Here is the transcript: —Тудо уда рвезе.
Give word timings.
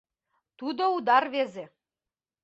—Тудо 0.59 0.83
уда 0.95 1.17
рвезе. 1.23 1.65